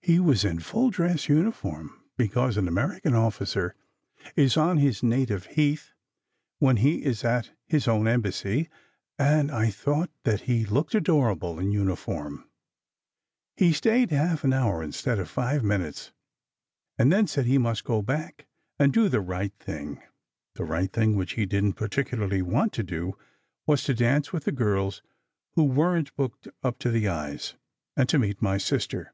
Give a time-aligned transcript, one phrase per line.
[0.00, 3.74] He was in full dress uniform, because an American officer
[4.36, 5.92] is on his native heath
[6.60, 8.70] when he s at his own Embassy;
[9.18, 12.48] and I thought that he looked adorable in uniform.
[13.56, 16.10] He stayed half an hour instead of five minutes,
[16.96, 18.46] and then said he must go back,
[18.78, 20.00] and "do the right thing."
[20.54, 23.18] The right thing, which he didn t particularly want to do,
[23.66, 25.02] was to dance with the girls
[25.50, 27.56] who weren t booked up to the eyes,
[27.94, 29.12] and to meet my sister.